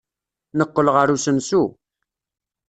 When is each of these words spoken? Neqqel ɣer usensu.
Neqqel 0.57 0.87
ɣer 0.95 1.07
usensu. 1.15 1.63